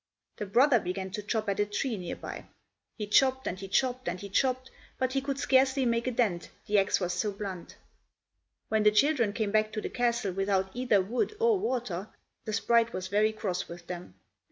The 0.37 0.47
brother 0.47 0.79
began 0.79 1.11
to 1.11 1.21
chop 1.21 1.47
at 1.47 1.59
a 1.59 1.65
tree 1.67 1.95
near 1.95 2.15
by. 2.15 2.47
He 2.97 3.05
chopped 3.05 3.45
and 3.45 3.59
he 3.59 3.67
chopped 3.67 4.07
and 4.07 4.19
he 4.19 4.29
chopped, 4.29 4.71
but 4.97 5.13
he 5.13 5.21
could 5.21 5.37
scarcely 5.37 5.85
make 5.85 6.07
a 6.07 6.11
dent, 6.11 6.49
the 6.65 6.79
ax 6.79 6.99
was 6.99 7.13
so 7.13 7.31
blunt. 7.31 7.75
When 8.69 8.81
the 8.81 8.89
children 8.89 9.31
came 9.31 9.51
back 9.51 9.71
to 9.73 9.79
the 9.79 9.89
castle 9.89 10.31
without 10.31 10.71
either 10.73 11.03
wood 11.03 11.37
or 11.39 11.59
water, 11.59 12.09
the 12.45 12.53
sprite 12.53 12.93
was 12.93 13.09
very 13.09 13.31
cross 13.31 13.67
with 13.67 13.85
them. 13.85 14.15